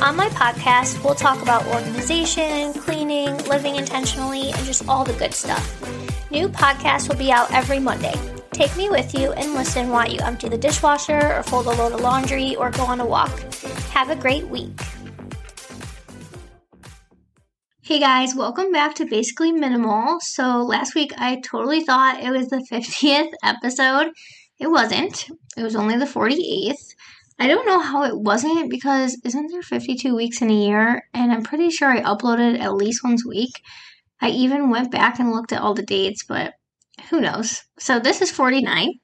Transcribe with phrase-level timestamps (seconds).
[0.00, 5.34] On my podcast, we'll talk about organization, cleaning, living intentionally, and just all the good
[5.34, 6.30] stuff.
[6.30, 8.14] New podcasts will be out every Monday.
[8.52, 11.94] Take me with you and listen while you empty the dishwasher or fold a load
[11.94, 13.36] of laundry or go on a walk.
[13.90, 14.70] Have a great week.
[17.82, 20.20] Hey guys, welcome back to Basically Minimal.
[20.20, 24.12] So, last week I totally thought it was the 50th episode.
[24.60, 26.94] It wasn't, it was only the 48th.
[27.38, 31.02] I don't know how it wasn't because isn't there 52 weeks in a year?
[31.14, 33.62] And I'm pretty sure I uploaded at least once a week.
[34.20, 36.54] I even went back and looked at all the dates, but
[37.10, 37.62] who knows?
[37.78, 38.94] So this is 49.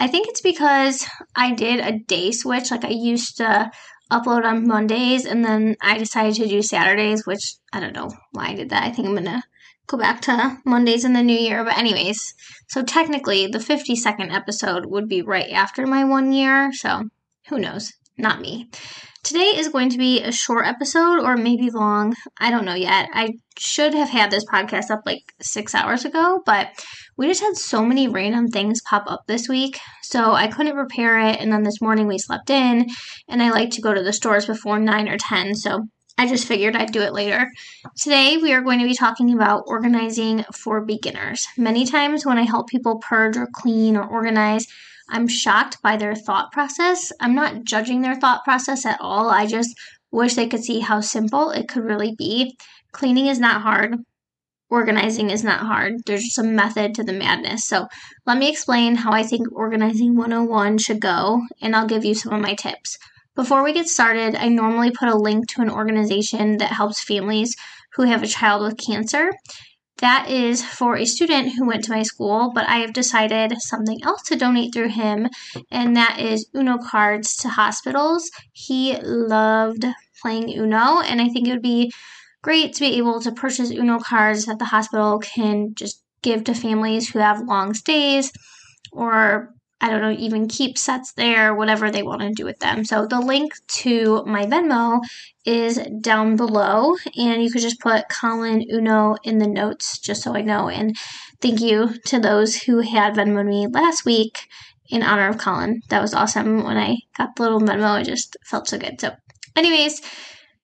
[0.00, 2.70] I think it's because I did a day switch.
[2.72, 3.70] Like I used to
[4.10, 8.48] upload on Mondays and then I decided to do Saturdays, which I don't know why
[8.48, 8.82] I did that.
[8.82, 9.42] I think I'm going to
[9.86, 11.64] go back to Mondays in the new year.
[11.64, 12.34] But, anyways,
[12.68, 16.72] so technically the 52nd episode would be right after my one year.
[16.72, 17.08] So
[17.48, 17.92] who knows?
[18.16, 18.70] Not me.
[19.22, 22.14] Today is going to be a short episode or maybe long.
[22.40, 23.08] I don't know yet.
[23.12, 26.68] I should have had this podcast up like six hours ago, but
[27.16, 29.78] we just had so many random things pop up this week.
[30.02, 31.40] So I couldn't prepare it.
[31.40, 32.86] And then this morning we slept in,
[33.28, 35.54] and I like to go to the stores before 9 or 10.
[35.56, 37.48] So I just figured I'd do it later.
[37.96, 41.46] Today, we are going to be talking about organizing for beginners.
[41.56, 44.66] Many times when I help people purge or clean or organize,
[45.08, 47.12] I'm shocked by their thought process.
[47.20, 49.30] I'm not judging their thought process at all.
[49.30, 49.78] I just
[50.10, 52.58] wish they could see how simple it could really be.
[52.90, 53.94] Cleaning is not hard.
[54.70, 56.04] Organizing is not hard.
[56.04, 57.64] There's just a method to the madness.
[57.64, 57.86] So,
[58.26, 62.34] let me explain how I think Organizing 101 should go, and I'll give you some
[62.34, 62.98] of my tips.
[63.38, 67.54] Before we get started, I normally put a link to an organization that helps families
[67.92, 69.30] who have a child with cancer.
[69.98, 74.02] That is for a student who went to my school, but I have decided something
[74.02, 75.28] else to donate through him,
[75.70, 78.28] and that is Uno cards to hospitals.
[78.50, 79.84] He loved
[80.20, 81.92] playing Uno, and I think it would be
[82.42, 86.54] great to be able to purchase Uno cards that the hospital can just give to
[86.54, 88.32] families who have long stays
[88.90, 92.84] or I don't know, even keep sets there, whatever they want to do with them.
[92.84, 93.52] So the link
[93.82, 95.00] to my Venmo
[95.44, 100.34] is down below, and you could just put Colin Uno in the notes just so
[100.34, 100.68] I know.
[100.68, 100.96] And
[101.40, 104.48] thank you to those who had Venmo me last week
[104.90, 105.80] in honor of Colin.
[105.90, 106.64] That was awesome.
[106.64, 109.00] When I got the little Venmo, it just felt so good.
[109.00, 109.14] So,
[109.54, 110.02] anyways,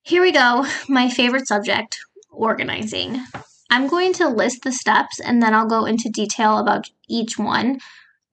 [0.01, 0.65] here we go.
[0.89, 1.97] My favorite subject
[2.31, 3.23] organizing.
[3.71, 7.79] I'm going to list the steps and then I'll go into detail about each one.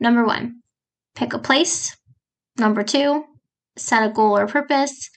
[0.01, 0.62] Number one,
[1.15, 1.97] Pick a place.
[2.59, 3.25] Number two,
[3.77, 5.11] set a goal or purpose.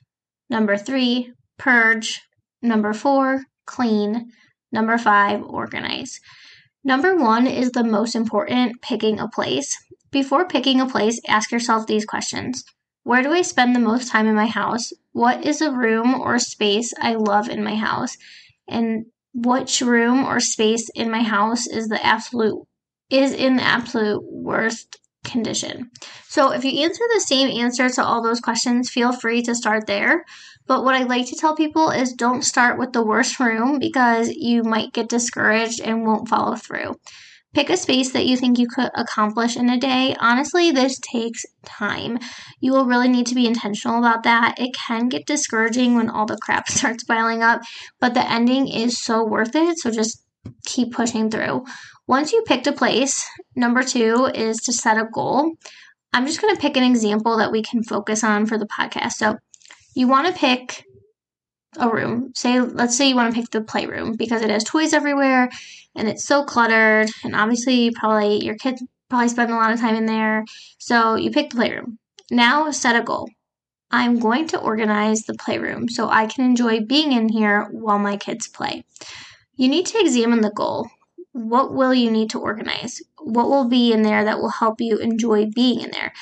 [0.50, 2.22] Number three, purge.
[2.62, 4.32] Number four, clean.
[4.72, 6.20] Number five, organize.
[6.84, 9.78] Number one is the most important picking a place.
[10.12, 12.64] Before picking a place, ask yourself these questions
[13.04, 14.94] Where do I spend the most time in my house?
[15.12, 18.18] What is a room or space I love in my house?
[18.68, 22.64] And which room or space in my house is the absolute
[23.10, 25.92] is in the absolute worst condition.
[26.28, 29.88] So if you answer the same answer to all those questions, feel free to start
[29.88, 30.26] there.
[30.68, 34.30] But what I like to tell people is don't start with the worst room because
[34.30, 36.96] you might get discouraged and won't follow through.
[37.54, 40.14] Pick a space that you think you could accomplish in a day.
[40.20, 42.20] Honestly, this takes time.
[42.60, 44.60] You will really need to be intentional about that.
[44.60, 47.62] It can get discouraging when all the crap starts piling up,
[48.02, 49.78] but the ending is so worth it.
[49.78, 50.22] So just
[50.66, 51.64] keep pushing through.
[52.08, 55.56] Once you picked a place, number two is to set a goal.
[56.14, 59.14] I'm just going to pick an example that we can focus on for the podcast.
[59.14, 59.38] So,
[59.96, 60.86] you want to pick
[61.78, 62.32] a room.
[62.36, 65.50] Say, let's say you want to pick the playroom because it has toys everywhere
[65.96, 67.10] and it's so cluttered.
[67.24, 70.46] And obviously, probably your kids probably spend a lot of time in there.
[70.78, 71.98] So, you pick the playroom.
[72.30, 73.28] Now, set a goal.
[73.90, 78.18] I'm going to organize the playroom so I can enjoy being in here while my
[78.18, 78.84] kids play.
[79.56, 80.88] You need to examine the goal
[81.36, 83.02] what will you need to organize?
[83.20, 86.14] What will be in there that will help you enjoy being in there?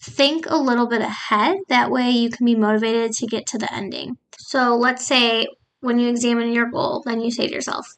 [0.00, 1.56] Think a little bit ahead.
[1.68, 4.16] That way you can be motivated to get to the ending.
[4.38, 5.48] So let's say
[5.80, 7.96] when you examine your goal, then you say to yourself,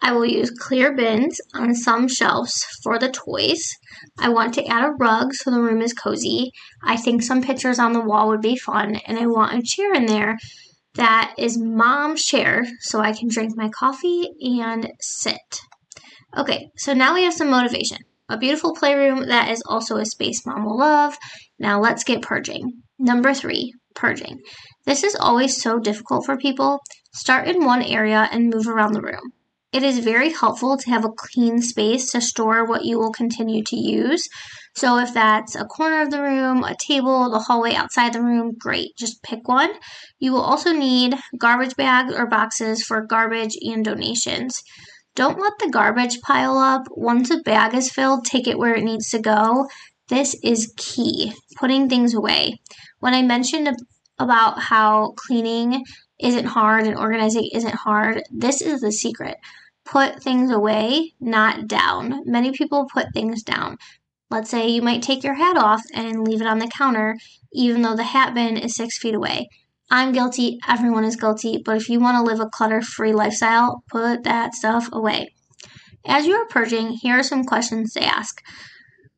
[0.00, 3.76] I will use clear bins on some shelves for the toys.
[4.16, 6.52] I want to add a rug so the room is cozy.
[6.84, 9.92] I think some pictures on the wall would be fun, and I want a chair
[9.92, 10.38] in there
[10.94, 15.62] that is mom's chair so I can drink my coffee and sit.
[16.36, 17.98] Okay, so now we have some motivation.
[18.28, 21.18] A beautiful playroom that is also a space mom will love.
[21.58, 22.82] Now let's get purging.
[22.98, 24.40] Number three, purging.
[24.86, 26.80] This is always so difficult for people.
[27.12, 29.32] Start in one area and move around the room.
[29.72, 33.62] It is very helpful to have a clean space to store what you will continue
[33.64, 34.28] to use.
[34.74, 38.54] So, if that's a corner of the room, a table, the hallway outside the room,
[38.58, 38.96] great.
[38.96, 39.70] Just pick one.
[40.18, 44.62] You will also need garbage bags or boxes for garbage and donations.
[45.14, 46.86] Don't let the garbage pile up.
[46.90, 49.68] Once a bag is filled, take it where it needs to go.
[50.08, 52.60] This is key, putting things away.
[53.00, 53.76] When I mentioned
[54.18, 55.84] about how cleaning
[56.18, 59.36] isn't hard and organizing isn't hard, this is the secret.
[59.84, 62.22] Put things away, not down.
[62.24, 63.76] Many people put things down.
[64.30, 67.16] Let's say you might take your hat off and leave it on the counter,
[67.52, 69.48] even though the hat bin is six feet away.
[69.94, 73.84] I'm guilty, everyone is guilty, but if you want to live a clutter free lifestyle,
[73.90, 75.34] put that stuff away.
[76.06, 78.42] As you are purging, here are some questions to ask.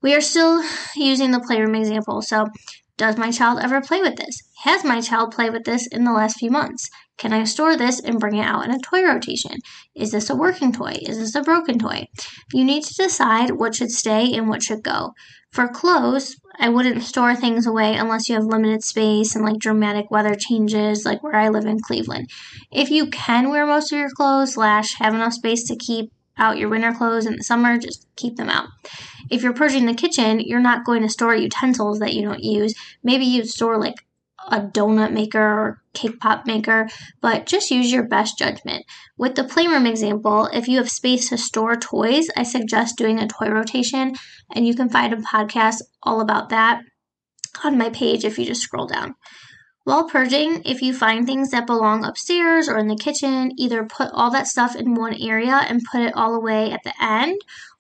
[0.02, 0.64] We are still
[0.96, 2.48] using the playroom example, so
[2.96, 4.42] does my child ever play with this?
[4.64, 6.88] Has my child played with this in the last few months?
[7.18, 9.58] Can I store this and bring it out in a toy rotation?
[9.94, 10.96] Is this a working toy?
[11.02, 12.08] Is this a broken toy?
[12.50, 15.12] You need to decide what should stay and what should go.
[15.52, 20.10] For clothes, I wouldn't store things away unless you have limited space and like dramatic
[20.10, 22.30] weather changes, like where I live in Cleveland.
[22.72, 26.56] If you can wear most of your clothes, slash, have enough space to keep out
[26.56, 28.68] your winter clothes in the summer, just keep them out.
[29.30, 32.72] If you're purging the kitchen, you're not going to store utensils that you don't use.
[33.02, 33.96] Maybe you store like
[34.48, 36.88] a donut maker or cake pop maker,
[37.20, 38.84] but just use your best judgment.
[39.16, 43.28] With the playroom example, if you have space to store toys, I suggest doing a
[43.28, 44.14] toy rotation,
[44.54, 46.82] and you can find a podcast all about that
[47.62, 49.14] on my page if you just scroll down.
[49.84, 54.10] While purging, if you find things that belong upstairs or in the kitchen, either put
[54.12, 57.38] all that stuff in one area and put it all away at the end,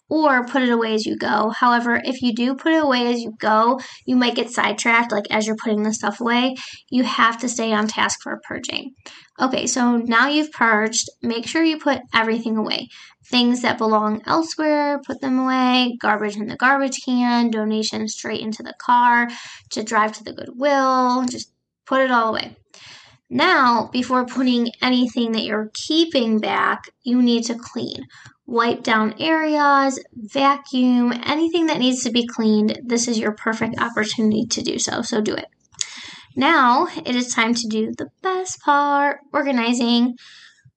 [0.08, 1.50] or put it away as you go.
[1.50, 5.24] However, if you do put it away as you go, you might get sidetracked, like
[5.30, 6.54] as you're putting the stuff away.
[6.90, 8.94] You have to stay on task for purging.
[9.40, 12.88] Okay, so now you've purged, make sure you put everything away.
[13.30, 15.96] Things that belong elsewhere, put them away.
[16.00, 19.28] Garbage in the garbage can, donations straight into the car,
[19.70, 21.50] to drive to the Goodwill, just
[21.86, 22.56] put it all away.
[23.30, 28.06] Now, before putting anything that you're keeping back, you need to clean
[28.46, 34.46] wipe down areas, vacuum, anything that needs to be cleaned, this is your perfect opportunity
[34.46, 35.02] to do so.
[35.02, 35.48] So do it.
[36.36, 40.16] Now it is time to do the best part organizing.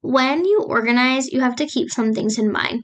[0.02, 2.84] When you organize, you have to keep some things in mind.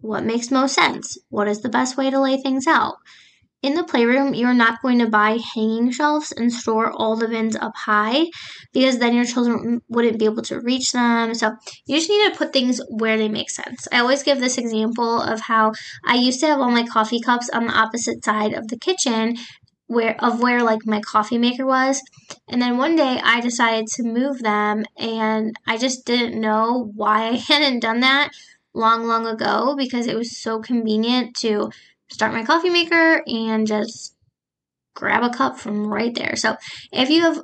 [0.00, 1.16] What makes most sense?
[1.28, 2.96] What is the best way to lay things out?
[3.60, 7.56] In the playroom, you're not going to buy hanging shelves and store all the bins
[7.56, 8.26] up high
[8.72, 11.34] because then your children wouldn't be able to reach them.
[11.34, 13.88] So you just need to put things where they make sense.
[13.90, 15.72] I always give this example of how
[16.06, 19.36] I used to have all my coffee cups on the opposite side of the kitchen
[19.88, 22.02] where of where like my coffee maker was
[22.46, 27.28] and then one day i decided to move them and i just didn't know why
[27.28, 28.30] i hadn't done that
[28.74, 31.70] long long ago because it was so convenient to
[32.10, 34.14] start my coffee maker and just
[34.94, 36.36] grab a cup from right there.
[36.36, 36.56] So
[36.92, 37.40] if you have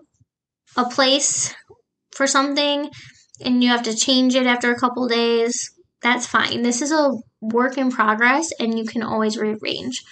[0.76, 1.55] a place
[2.12, 2.90] for something
[3.44, 5.70] and you have to change it after a couple days,
[6.02, 6.62] that's fine.
[6.62, 10.02] This is a work in progress and you can always rearrange.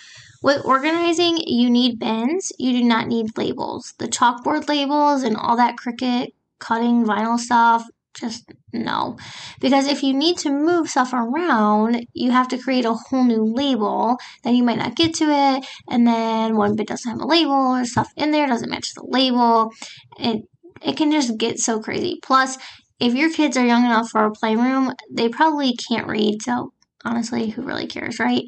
[0.42, 2.50] With organizing, you need bins.
[2.59, 3.94] You do not need labels.
[3.99, 6.28] The chalkboard labels and all that Cricut
[6.59, 9.17] cutting vinyl stuff, just no.
[9.61, 13.45] Because if you need to move stuff around, you have to create a whole new
[13.45, 14.19] label.
[14.45, 15.67] Then you might not get to it.
[15.88, 19.05] And then one bit doesn't have a label or stuff in there doesn't match the
[19.07, 19.71] label.
[20.19, 20.43] It,
[20.81, 22.19] it can just get so crazy.
[22.23, 22.57] Plus,
[22.99, 26.43] if your kids are young enough for a playroom, they probably can't read.
[26.43, 26.73] So
[27.05, 28.45] honestly, who really cares, right?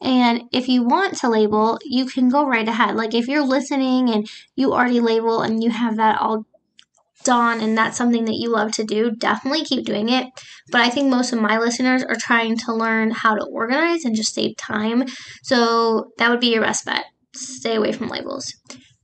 [0.00, 2.96] And if you want to label, you can go right ahead.
[2.96, 6.46] Like if you're listening and you already label and you have that all
[7.24, 10.26] done and that's something that you love to do, definitely keep doing it.
[10.70, 14.16] But I think most of my listeners are trying to learn how to organize and
[14.16, 15.04] just save time.
[15.42, 17.04] So that would be your best bet.
[17.34, 18.54] Stay away from labels.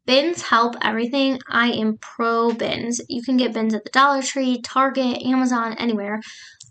[0.06, 1.38] Bins help everything.
[1.49, 3.00] I am pro bins.
[3.09, 6.21] You can get bins at the Dollar Tree, Target, Amazon, anywhere.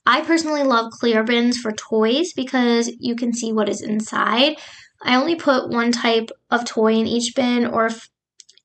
[0.06, 4.58] I personally love clear bins for toys because you can see what is inside.
[5.02, 8.10] I only put one type of toy in each bin, or if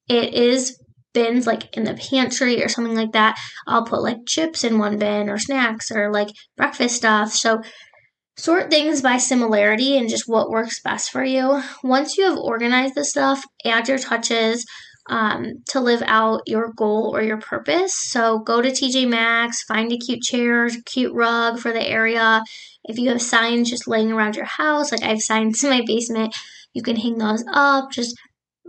[0.08, 0.80] it is
[1.14, 4.98] bins like in the pantry or something like that, I'll put like chips in one
[4.98, 7.32] bin or snacks or like breakfast stuff.
[7.32, 7.62] So
[8.36, 11.62] sort things by similarity and just what works best for you.
[11.82, 14.64] Once you have organized the stuff, add your touches.
[15.10, 17.94] um, to live out your goal or your purpose.
[17.94, 22.42] So go to TJ Maxx, find a cute chair, cute rug for the area.
[22.84, 25.82] If you have signs just laying around your house, like I have signs in my
[25.86, 26.34] basement,
[26.74, 27.90] you can hang those up.
[27.90, 28.16] Just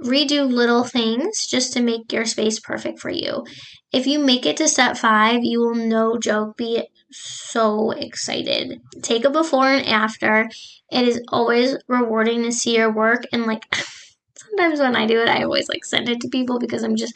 [0.04, 3.46] redo little things just to make your space perfect for you.
[3.92, 8.82] If you make it to step five, you will no joke be so excited.
[9.02, 10.50] Take a before and after.
[10.92, 13.64] It is always rewarding to see your work and like
[14.36, 17.14] sometimes when I do it, I always like send it to people because I'm just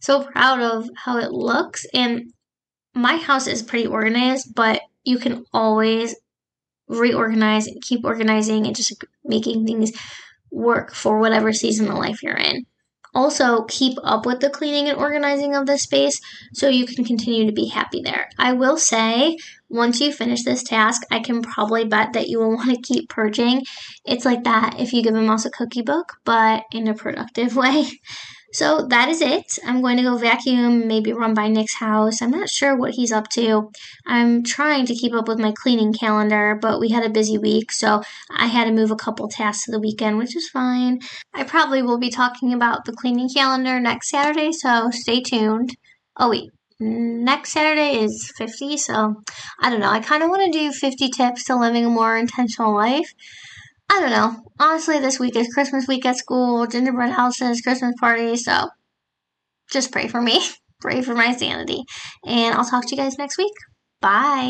[0.00, 1.86] so proud of how it looks.
[1.94, 2.32] And
[2.94, 6.16] my house is pretty organized, but you can always
[6.88, 8.92] reorganize and keep organizing and just
[9.24, 9.92] making things
[10.50, 12.66] work for whatever season of life you're in.
[13.12, 16.20] Also, keep up with the cleaning and organizing of the space
[16.52, 18.28] so you can continue to be happy there.
[18.38, 19.36] I will say,
[19.68, 23.08] once you finish this task, I can probably bet that you will want to keep
[23.08, 23.64] purging.
[24.04, 27.56] It's like that if you give a mouse a cookie book, but in a productive
[27.56, 27.86] way.
[28.52, 29.58] So that is it.
[29.64, 32.20] I'm going to go vacuum, maybe run by Nick's house.
[32.20, 33.70] I'm not sure what he's up to.
[34.06, 37.70] I'm trying to keep up with my cleaning calendar, but we had a busy week,
[37.70, 40.98] so I had to move a couple tasks to the weekend, which is fine.
[41.32, 45.76] I probably will be talking about the cleaning calendar next Saturday, so stay tuned.
[46.16, 46.50] Oh, wait.
[46.82, 49.22] Next Saturday is 50, so
[49.60, 49.90] I don't know.
[49.90, 53.12] I kind of want to do 50 tips to living a more intentional life.
[53.90, 54.44] I don't know.
[54.60, 58.68] Honestly, this week is Christmas week at school, gingerbread houses, Christmas parties, so
[59.72, 60.40] just pray for me.
[60.80, 61.82] pray for my sanity.
[62.24, 63.52] And I'll talk to you guys next week.
[64.00, 64.48] Bye.